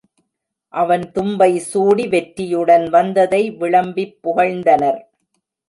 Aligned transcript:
அவன் 0.73 1.11
தும்பை 1.15 1.57
சூடி 1.57 2.07
வெற்றியுடன் 2.07 2.89
வந்ததை 2.89 3.51
விளம்பிப் 3.51 4.17
புகழ்ந்தனர். 4.23 5.01